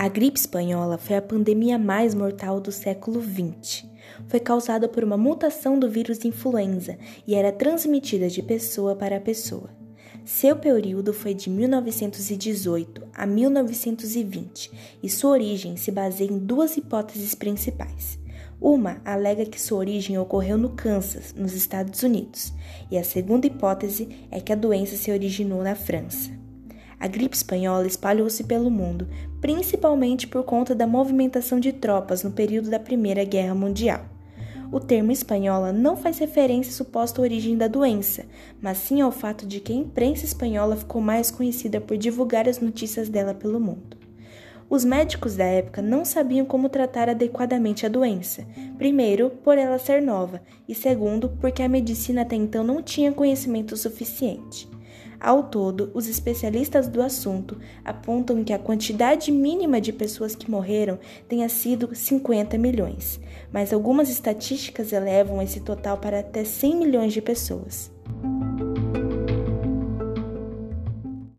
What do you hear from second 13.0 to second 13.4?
a